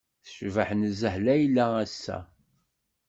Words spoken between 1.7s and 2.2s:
ass-a!